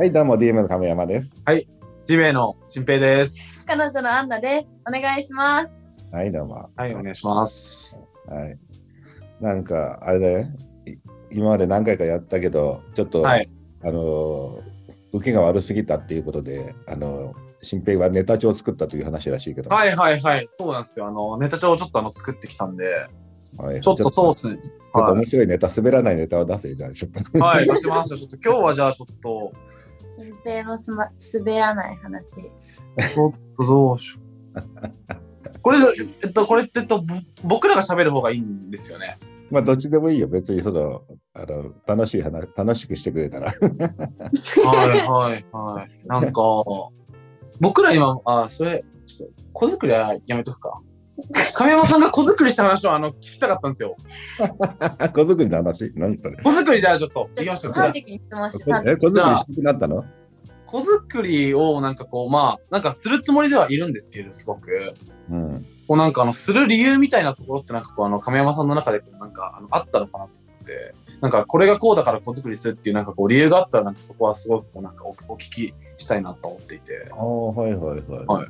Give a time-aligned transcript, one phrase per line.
[0.00, 1.30] はい、どうも DM の亀山です。
[2.06, 3.66] ジメイの新平です。
[3.66, 4.74] 彼女のアンナです。
[4.88, 5.86] お願いします。
[6.10, 6.70] はい、どうも。
[6.74, 7.94] はい、お願いします。
[8.26, 8.58] はい。
[9.42, 10.40] なんか、あれだよ。
[10.86, 10.96] い
[11.30, 13.50] 今まで何回かやったけど、ちょっと、はい。
[13.82, 20.46] あのー、受けが悪すぎたっていうことで、あのー、新平はネタ帳を作ったという話らしいけど、はいはいはい。
[20.48, 21.08] そうなんですよ。
[21.08, 22.86] あの、ネタ帳をちょっとあの作ってきたんで、
[23.58, 24.56] はいちょっとそうですね。
[24.56, 27.20] ちょっとは面白いネタ、滑らないネタを出せじゃないですか。
[27.34, 27.38] い。
[27.38, 28.18] はい、出してますよ。
[28.18, 29.52] ちょっと今日はじゃあちょっと、
[30.16, 32.42] 新平のす、ま、滑らない話。
[32.42, 34.20] ちょっとどうしよ
[34.56, 35.60] う。
[35.62, 35.78] これ、
[36.22, 37.14] えっと、これって、えっと、ぼ
[37.44, 39.18] 僕らが喋る方がいいんですよね。
[39.50, 40.28] まあ、どっちでもいいよ。
[40.28, 41.02] 別にその、
[41.34, 43.52] あの、楽しい話、楽しくしてくれたら。
[43.60, 46.06] はいはいはい。
[46.06, 46.42] なんか、
[47.60, 50.80] 僕ら今、あ、それ、ちょっと、子作りはやめとくか。
[51.54, 53.96] 亀山さんが子作りした話をあの聞きたかったんですよ。
[55.14, 55.92] 子作りの話？
[55.94, 56.36] 何それ？
[56.42, 57.72] 子作りじゃあちょっと、行きましょう。
[57.72, 58.82] と端的に質問してた。
[58.86, 60.04] え、子作りしたくなったの？
[60.66, 64.94] 子作りをなんかこうまあなんかするつもりではいるんですけどすごく
[65.30, 65.66] うん。
[65.88, 78.26] こうなんかあのする理由みたいなところってなんかこうあの亀山さんの中でなんかあのあったのかなと思ってなんかこれがこうだから子作りするっていうなんかこう理由があったらなんかそこはすごくこうなんかおお聞きしたいなと思っていてああ、はいはいはい。
[78.26, 78.48] はい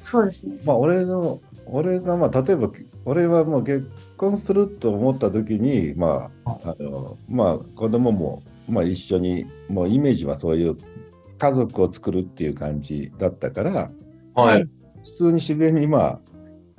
[0.00, 0.56] そうですね。
[0.64, 1.40] まあ、俺の、
[1.70, 2.70] 俺が、まあ、例えば、
[3.04, 10.76] 俺はもう結婚すると思った時に、まあ、あの、まあ、子供も、まあ、一緒に、もうイメージはそういう
[11.38, 13.90] 家族を作るっていう感じだったから、
[14.34, 14.68] はい。
[15.04, 16.20] 普通に自然に、まあ、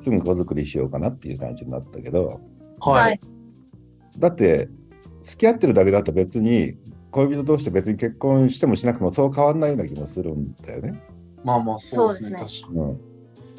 [0.01, 2.39] すぐ子作りしようかなっていう感じになったけど、
[2.79, 3.19] はい、
[4.17, 4.69] だって、
[5.21, 6.75] 付き合ってるだけだと別に、
[7.11, 11.01] 恋人同士で別に結婚してもしなくてもそう変わんないような気もするんだよね。
[11.43, 12.37] まあまあそうですね。
[12.37, 13.01] そう確かうん、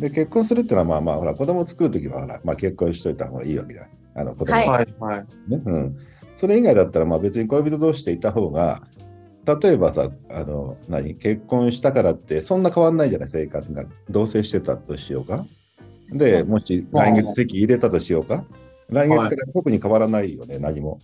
[0.00, 4.52] で結婚するっていうのはまあまあほら子供作るときはほら、まあ、結婚しといた方がいいわけじゃないあの子供。
[4.52, 4.64] はい。
[4.64, 5.26] にはいはい。
[5.50, 5.98] ねうん、
[6.34, 8.82] それ以外だったらまあ別に恋人同士でいた方が
[9.44, 13.84] 例えばさあの何結婚したからってそんな変わんないじゃない生活が。
[14.08, 15.46] 同棲してたとしようか。
[16.12, 18.44] でもし来月籍入れたとしようか。
[18.88, 20.98] 来月から特に変わらないよね、何も、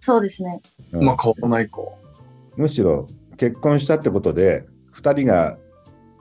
[0.00, 0.60] そうですね。
[0.92, 1.04] うん。
[1.04, 1.78] まあ変わらないか。
[2.56, 3.06] むしろ
[3.36, 5.56] 結婚したってことで2人が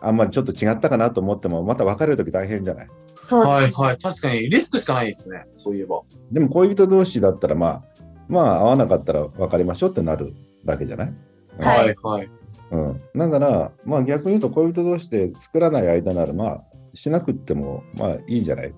[0.02, 2.88] あんまりちょっと違ったかなと思ってもまた別れるとき大変じゃない？
[3.16, 3.82] そうはいです。
[3.82, 6.02] はい確かにリスクしかないですねそういえば。
[6.32, 7.84] でも恋人同士だったらまあ
[8.28, 10.34] まあ合わなかったら別れましょうってなる
[10.66, 11.14] わけじゃない、
[11.60, 11.78] はい。
[11.80, 12.30] はいはい
[12.72, 18.74] うん、だからまあ逆に言うと恋人同士で作らない間ならまあしなくってもまあいいんじゃない？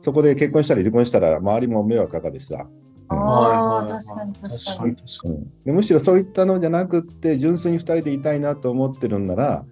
[0.00, 2.66] そこで結婚したり離婚したら周りも迷惑かかるしさ、
[3.08, 4.90] ああ、はいはいはい確かに確か確かに。
[4.90, 9.64] に確かにうん、でむしろそういったのじゃなくって純粋に2人でいたいなと思ってるんなら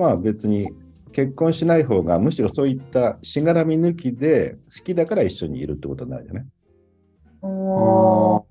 [0.00, 0.70] まあ別に
[1.12, 6.44] 結婚しない方がむしろそういったしがらみ抜きで好きだから一緒にいるってことになるじゃない？
[7.42, 8.42] おー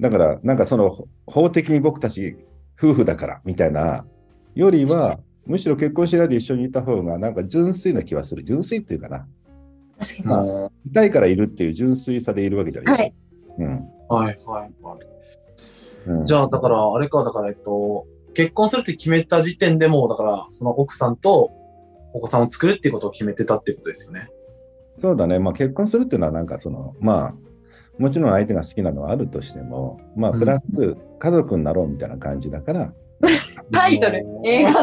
[0.00, 2.34] だから、なんかその法的に僕たち
[2.82, 4.06] 夫婦だからみたいな
[4.54, 8.42] よりは、むしろ結婚しないで一緒にいた方が、なんか純粋な気はする。
[8.42, 9.28] 純粋っていうかな。
[9.98, 10.26] 確かに。
[10.28, 12.96] まあいたいからいるっていう純粋さでいるわけじゃない。
[12.96, 13.14] はい。
[13.58, 13.68] うん。
[14.08, 14.98] はいはいはい
[16.06, 18.06] うん、じゃあ、だから、あれか、だから、えっと、
[18.40, 21.50] 結婚するって決めた時点でもう、だから、その奥さんと
[22.14, 24.28] お子さんを作るっていうことを決めてたっていうことですよね。
[24.98, 25.38] そうだね。
[25.38, 27.34] まあ結婚するっていうのは、なんかその、まあ、
[27.98, 32.94] もちろん相手が好きなのはあるとしても、まあ、プラス家族になろうみたいな感じだから、
[33.72, 34.72] タイトル、映画。
[34.72, 34.80] だ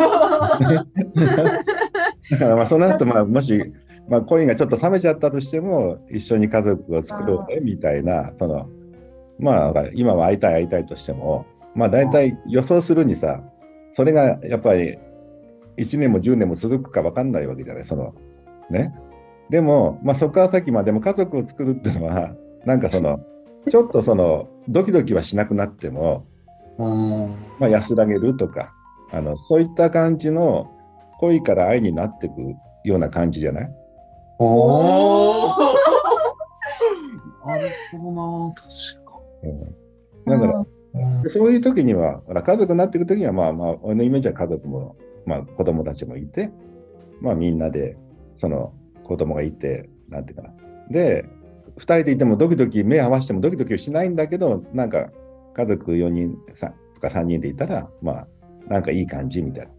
[2.37, 3.73] からまあその後、まあ、もし、
[4.07, 8.69] まあ、恋がちょっと冷めちゃったとしても、一緒に家族を作ろうねみたいな、その、
[9.39, 13.41] まあ、今は会いたい会いたいとしても、まあ、大体予想するにさ、
[13.95, 14.97] それがやっぱり
[15.77, 18.13] 1年も10年も続くか分かんないわけじゃない、その、
[18.69, 18.93] ね。
[19.49, 22.31] でも、まあ、そこから先までも家族を作るっていうのは、
[22.65, 23.19] なんかその、
[23.69, 26.25] ちょっとその、ドキドキはしなくなっても、
[26.77, 27.35] うん。
[27.59, 28.73] まあ、安らげるとか
[29.11, 30.69] あのそういった感じの
[31.19, 32.35] 恋から愛になっていく
[32.83, 33.71] ような感じじゃない？
[34.39, 35.53] おー
[37.47, 38.11] なるほど
[38.49, 38.65] な、確
[39.05, 39.19] か。
[39.43, 40.65] うん、だから、
[41.23, 44.95] うんそういう時には家族になっていく時にはまあまあ俺のイメージは家族も、
[45.25, 46.51] まあ、子供たちもいて、
[47.21, 47.97] まあ、みんなで
[48.35, 48.73] その
[49.03, 50.49] 子供がいてなんていうかな
[50.89, 51.25] で
[51.77, 55.09] 2人でいてもドキドキ目合わせてもドキドキしないんだけどなんか
[55.55, 58.27] 家族4人さとか3人でいたらまあ
[58.69, 59.71] なんかいい感じみたいな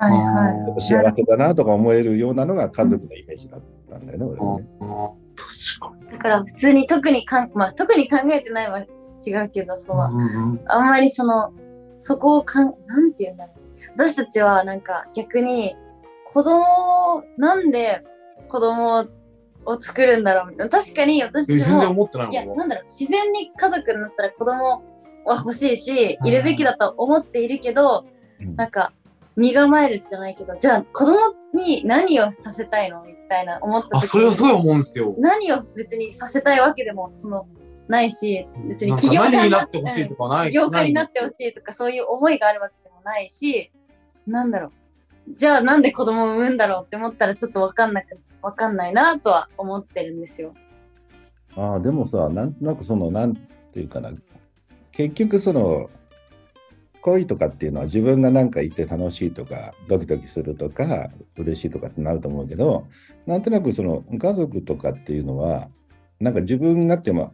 [0.00, 4.66] はいは幸せだなとか思えるようなのが家族のイメージだったんだよね、俺はね。
[4.80, 6.08] あー確かに。
[6.08, 6.12] い。
[6.12, 8.80] だから普通に特にかん、まあ特に考えてないは
[9.24, 11.52] 違うけど、その、うんうんあんまりその、
[11.98, 13.58] そこをかん、なんて言うんだろう。
[13.96, 15.76] 私たちはなんか逆に、
[16.24, 18.02] 子供を、なんで
[18.48, 19.06] 子供
[19.64, 20.78] を作るんだろうみたいな。
[20.78, 22.46] 確かに私え全然も、思ってないいや。
[22.46, 24.82] なんだろう、自然に家族になったら子供
[25.24, 28.04] は欲しいし、いるべきだと思っているけど、
[28.40, 28.92] うんなんか
[29.36, 31.18] 身構えるじゃないけどじゃあ子供
[31.54, 33.02] に何をさせたいの？
[33.04, 35.14] みたいな思ったあ、時それはすごい思うんですよ。
[35.18, 37.46] 何を別にさせたいわけでもその
[37.90, 43.70] ないし別に起業家何ににななってほしいとかはない起業家になってほしいとかそういう思いがあるわけでもないし
[44.26, 44.72] なんだろう
[45.34, 50.54] じゃあなんで子供を産むんだろうって思ったらちょっとわかんなくわかんないなとは思ってるんですよ。
[51.56, 54.12] ああ、でもさ、なんとなくその、なんていうかな、
[54.92, 55.90] 結局その、
[57.02, 62.86] 恋とかっていうのは自分がなんかいて楽しいとか、ドキドキするとか、嬉しいとかってなると思うけど、
[63.26, 65.68] なんとなくその家族とかっていうのは、
[66.20, 67.32] なんか自分がっても、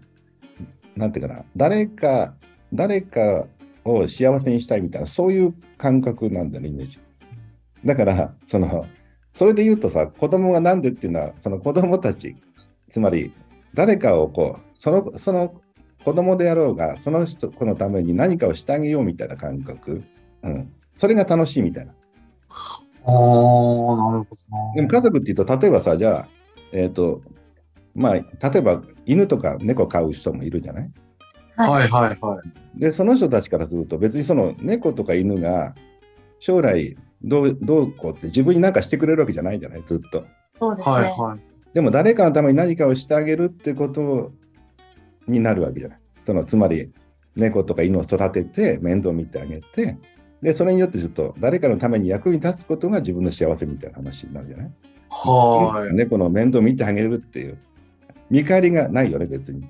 [0.97, 2.35] なんていうかな、誰か、
[2.73, 3.47] 誰か
[3.85, 6.99] を幸せにしたいみたいな、そういう感覚なんだよね、イメージ。
[7.85, 8.87] だから、その、
[9.35, 12.37] それで言うとさ、子供がなんでっていうのは、その子供たち、
[12.89, 13.33] つまり
[13.75, 15.61] 誰かをこう、その、その
[16.05, 20.03] 子供であろうが、その人子のために何かをしてあげようみたいな感覚。
[20.43, 20.73] うん。
[20.97, 21.93] それが楽しいみたいな。
[21.93, 24.27] ああ、なるほど
[24.75, 26.29] でも家族っていうと、例えばさ、じゃあ、
[26.73, 27.21] えっ、と、
[27.97, 30.91] まあ、例えば犬とか猫飼う人もいるじゃない？
[31.57, 31.71] な。
[31.71, 32.41] はいはいは
[32.77, 32.81] い。
[32.81, 35.75] で、その人たちからすると、別にその猫とか犬が
[36.39, 40.25] 将来どうどうこうって自分に何かしてくれるわけじゃないじゃない、ずっと。
[40.61, 40.95] そうですね。
[40.95, 41.41] はいはい。
[41.73, 44.33] でも誰かのために何かをしてあげるってこと
[45.27, 45.99] になるわけじゃない？
[46.25, 46.93] そのつまり
[47.35, 49.99] 猫とか犬を育てて面倒見てあげて、
[50.43, 54.71] でそれによってちょっと誰かのために役に立つことが自分の幸せみたいな話になるじゃない？
[55.09, 57.59] は猫の面倒見てあげるっていう
[58.31, 59.69] 見返りがないよね、別に。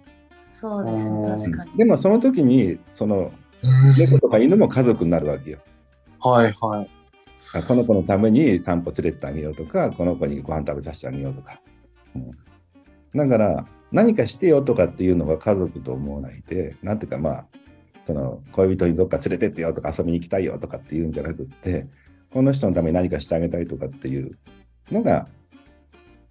[0.49, 1.17] そうですね。
[1.17, 1.73] うん確かに。
[1.77, 3.33] でもその時にその
[3.63, 3.99] い。
[3.99, 5.59] 猫とか犬も家族になるわけよ。
[6.21, 6.91] はいはい。
[7.55, 11.61] あこの子のために散歩連れてってあげようとか、この子にご飯食べさせてあげようとか。
[12.15, 12.31] うん
[13.17, 17.47] だから、何かしてよとかっていうのは家族と思わないで、なんていうかまあ、
[18.07, 21.87] その恋人にどっか連れてってよとか遊びに行きたいよとかっていうんじゃなくって、
[22.33, 24.37] この人のために何かしてあげたいとかっていう
[24.93, 25.29] のが、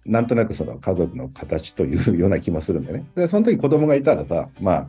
[0.06, 3.06] なんとなくその家族の形というような気もするんだよね。
[3.14, 4.88] で、その時子供がいたらさ、まあ、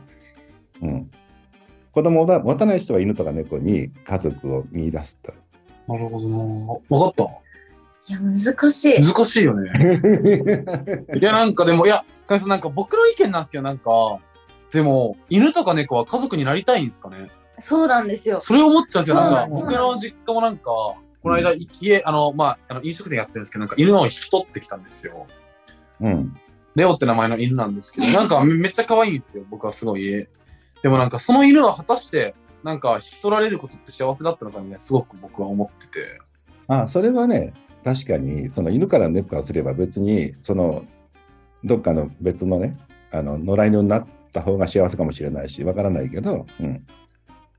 [0.82, 1.10] うん。
[1.92, 5.32] 子供を持たない人は犬とか猫に家族を見出すと。
[5.88, 6.96] なるほどな。
[6.96, 7.28] わかっ
[8.08, 8.38] いや、難
[8.72, 9.14] しいた。。
[9.14, 9.70] 難しいよね。
[11.20, 14.18] いや、なんかでも、いや、かみさんなんか僕の意見なんですけど、なんか、
[14.72, 17.16] でも、犬とか猫は家族になりたいんですかね？
[17.58, 18.40] そうなんですよ。
[18.40, 19.16] それを思っちゃうんですよ。
[19.16, 20.70] なんか、僕の実家もなんか、
[21.22, 25.26] この間、い家、あの、まあ、あの飲食店やってるんですけど、なんか犬を引き取ってきたんですよ。
[26.00, 26.36] うん。
[26.74, 29.44] レオって名前の犬なんですけど、なんかめめっちゃ可愛いんですよ。
[29.50, 30.26] 僕はすごい。
[30.82, 36.20] でもなんかその犬は果たして、なんか引き取られることって幸せだったのかね、すごく僕は思ってて。
[36.68, 37.52] あそれはね、
[37.84, 40.84] 確かに、その犬から猫からすれば別に、その、
[41.64, 42.76] どっかの別のね、
[43.10, 46.86] あの野良犬になった方が幸せかもしれないし、わからないけど、うん。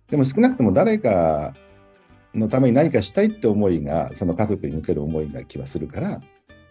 [0.09, 1.53] でも少なくとも誰か
[2.35, 6.21] のために何かしたいって思いが、その家族に向ける思いな気はするから、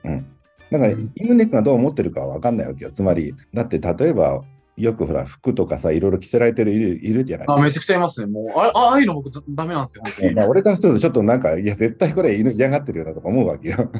[0.04, 0.26] うん。
[0.70, 2.92] だから、うん犬猫がどう思ってるかはわかんないわけよ。
[2.92, 4.42] つまり、だって例えば、
[4.76, 8.26] よくほら、服とかさ、いろいろ着せられてるいるいるじゃないあ、めちゃくちゃいますね。
[8.26, 13.90] もう、あれあああいうの僕ダダメなんですよ、本当にまあ、俺からするとちょっとなんか、いや、絶対これ犬嫌がってるよなとか思うわけよ。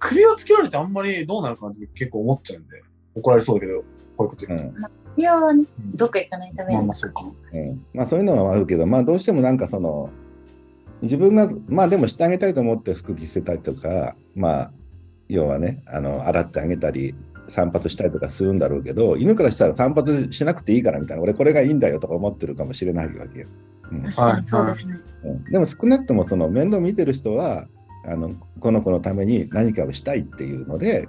[0.00, 2.82] 首をつけられてあんまりどうなるかなって結構思っちゃうんで、
[3.14, 3.84] 怒られそうだけど、こ
[4.20, 4.64] ういうこと言うと。
[5.16, 6.94] いやはね、うんどっか行かないためにまあまあ。
[6.94, 7.30] そうかな。
[7.52, 10.10] うんまあそういうのはあるけど、まあどうしてもなんかその、
[11.02, 14.70] 自分が、まあでもしてあげたいと思って服着せたりとか、まあ、
[15.28, 17.14] 要はね、あの、洗ってあげたり、
[17.48, 23.46] 散髪したりとかするんだろうけど、犬からしたら散髪しなくていいからみたいな、俺これがいいんだよとか思ってるかもしれないわけよ。
[23.90, 24.96] うん確かにそうですね。
[25.24, 27.66] うんでも少なくともその面倒見てる人は、
[28.04, 31.08] あのこの子のために何かをしたいっていうので、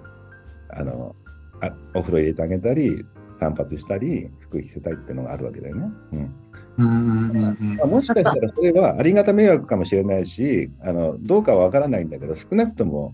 [0.69, 1.15] あの
[1.61, 3.05] あお風呂入れてあげたり、
[3.39, 5.91] 散髪したり、服着せたいっていうのがあるわけだよね。
[6.13, 6.35] うん
[6.79, 13.13] うんうんうんうんまあ、もしかしたらそれはありがた迷惑かもしれないし、あのどうかは分からないんだけど、少なくとも、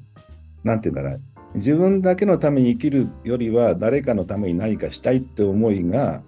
[0.63, 1.21] なんていうんだろう、
[1.55, 6.21] 自分だけのために生きるよりは、誰かのために何かしたいって思いが、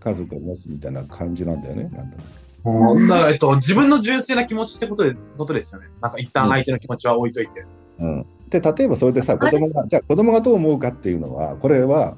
[0.00, 1.84] 家族を持つみたいな感じなんだよね。
[1.84, 5.86] なんとなくうんだから、えっと、自分の純粋な気持ちってことでことですよね。
[6.00, 7.64] なんか一旦相手の気持ちは置いといて。
[7.98, 12.16] うん、で例えばそれでさ子供がじゃあ子供がどう思うかっていうのはこれは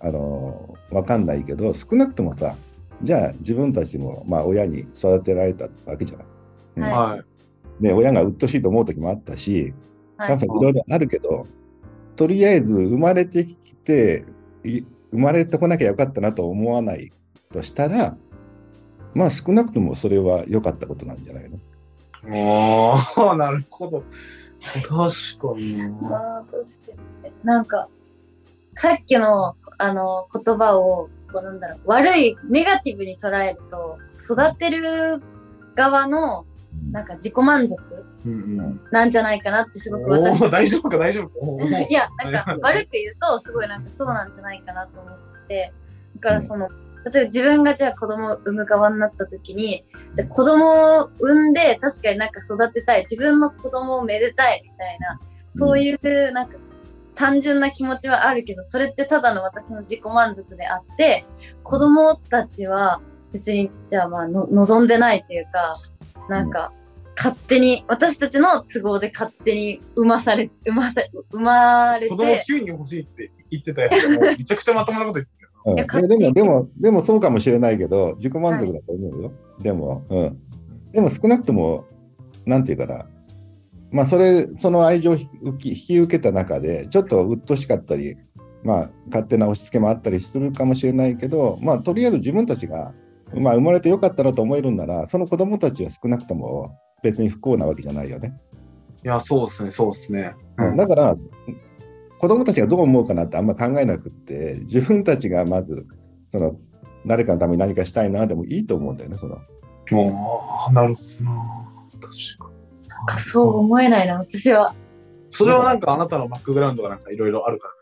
[0.00, 2.54] あの分かんないけど少なくともさ
[3.02, 6.26] じゃあ自分たちも、まあ、親に育てられたわけじゃない。
[6.76, 7.24] うんはいはい。
[7.82, 9.72] で親が鬱陶しいと思う時もあったし
[10.16, 10.28] はい。
[10.30, 11.46] 多分いろいろあるけど、
[12.16, 14.24] とりあえず生まれてきて
[14.64, 14.80] い
[15.12, 17.12] 生まれてこなきゃよかったなと思わない
[17.52, 18.16] としたら
[19.14, 21.58] まあ少なくともそれは良かったことなんじゃないの？
[22.34, 24.02] ああ、なるほど。
[24.60, 26.40] 確かにな。
[26.40, 27.88] あー確かになんか
[28.74, 35.22] さっきのあの言葉をこうなんだろう悪いネガティブに捉えると育てる
[35.74, 36.44] 側の
[36.90, 37.76] なんか自己満足。
[38.90, 45.72] なんじゃないかなってすごくお私お、大丈夫か、大丈夫 いやなんか悪く言うとすごいなんかそうなんじゃないかなと思ってて
[46.16, 46.68] だからその
[47.10, 55.18] 例えば自分がじゃあ子供を産む側になった時にじゃあ子供を産んで確かになんか育てたい自分の子供をめでたいみたいな
[55.50, 56.56] そういうなんか
[57.18, 61.26] 単純な気持ちはあるけどそれってただの私の自己満足であって
[61.64, 63.00] 子供たちは
[63.32, 65.76] 別にじゃあまあの望んでないというか
[66.28, 66.72] なんか
[67.16, 75.50] 勝手に私たちの都合で勝手に産まされ産まさ生まれ子供て9人欲しいって言ってたやつがもうめちゃくちゃまともなこと言ってる。
[75.66, 79.32] うんででも、でも、でもそうかもしれないけど、自己満足だと思うよ。
[79.60, 80.38] でも、うん。
[80.92, 81.84] でも少なくとも、
[82.46, 83.04] なんていうかな、
[83.90, 88.16] まあ、それ、その愛情を引き受けた中で、ちょっと鬱陶しかったり、
[88.62, 92.92] まあ、勝手な押し付けもあったりするかもしれないけど、まあ、とりあえず自分たちが、
[93.34, 98.38] まあ、生まれてよかったなと思えるんなら、その子供たちは少なくとも別に不幸なわけじゃないよね。
[99.04, 100.34] いや、そうですね、そうですね。
[100.58, 101.14] うんだから、
[102.18, 105.86] 子供たちがどう思うかなってあんま考えなくって、自分たちがまず、
[106.32, 106.56] その、
[107.06, 109.36] 誰かのために何かしたいなでもいいと思うんだよね、その。
[109.36, 109.40] あ
[110.68, 111.32] あ、なるほどな。
[112.00, 112.57] 確かに。
[113.08, 114.74] かそう思えないな私は
[115.30, 117.74] それはなんかあなたのバックグラウンドがなんかいろいろあるから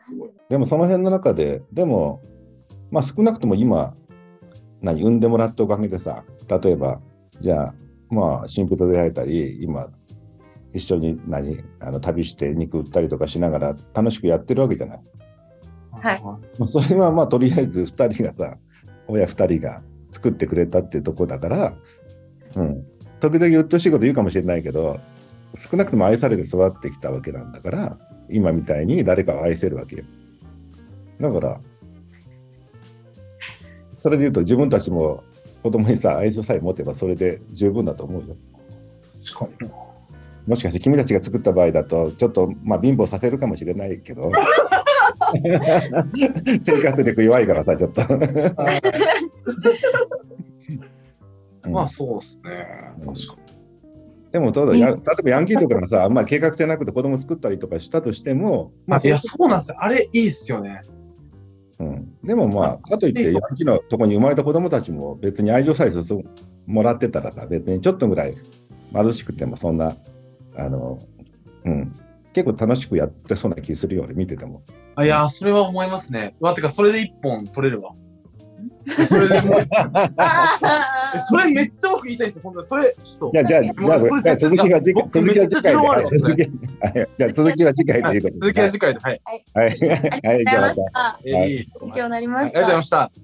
[0.00, 0.30] すごい。
[0.48, 2.20] でもその辺の中で、でも、
[2.90, 3.94] まあ少なくとも今、
[4.82, 7.00] 何、産んでもらったおかげでさ、例えば、
[7.40, 7.74] じゃあ、
[8.10, 9.88] まあ、新婦と出会えたり、今、
[10.74, 15.00] 一緒に何、あの旅して肉売ったりとかしながら楽しくやってるわけじゃない。
[15.92, 18.58] はいまあそれはまあとりあえず2人がさ
[19.06, 19.80] 親2人が
[20.10, 21.74] 作ってくれたっていうとこだから、
[22.56, 22.84] うん、
[23.24, 25.00] 時々鬱陶しいこと言うかもしれないけど
[25.70, 27.96] 少なくとも愛されて育ってきたわけなんだから
[28.28, 30.04] 今みたいに誰かを愛せるわけよ。
[31.20, 31.58] だから
[34.02, 35.24] それで言うと自分たちも
[35.62, 38.36] 子供にさ愛情さえ持てばそれで十分だと思うよ。
[39.24, 39.70] 確かに。
[40.46, 44.30] もしかして君たちが作った場合だとちょっとまあ貧乏させるかもしれないけど
[46.62, 48.02] 生活力弱いからさちょっと。
[48.10, 48.20] うん
[51.74, 52.66] まあそうですね。
[53.04, 54.30] 確かに。
[54.32, 59.76] でもどうだや例えばヤンキーとかがさあんまり計画性なくて子供作ったりとかしたとしてもまあいや、そうなんですよ。
[59.78, 60.80] あれいいっすよね。
[61.78, 65.92] うん、でもまあかといってヤンキーのとこに生まれた子供たちも別に愛情さえ
[66.66, 68.36] もらってたらさ別にちょっとぐらい
[68.92, 69.96] 貧しくてもそんな
[70.56, 70.98] あの
[71.64, 71.94] うん
[72.32, 74.62] 結構楽しくやってそうな気するよ俺見てても。
[74.96, 76.36] あいや、それは思いますね。
[76.40, 77.94] うわ、てか、それで一本取れるわ。
[79.08, 79.68] それでもう、
[81.18, 82.42] それめっちゃ僕言いたいですよ。
[82.44, 83.38] 本当にそれ、ちょっとじ。
[83.38, 88.40] ゃあ、じゃあ、じゃあ、続きは次回、僕続きは次回続きはいじゃあ、続きは次回ということで。
[88.40, 89.00] 続きは次回で。
[89.00, 89.20] はい。
[89.54, 89.68] はい。
[90.24, 91.20] ありがとうございました。
[91.80, 93.23] 勉強になりまはいありがとうしたございました。